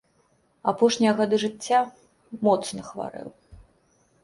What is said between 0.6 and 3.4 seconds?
Апошнія гады жыцця моцна хварэў.